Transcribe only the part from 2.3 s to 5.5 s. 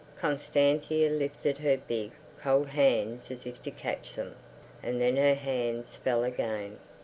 cold hands as if to catch them, and then her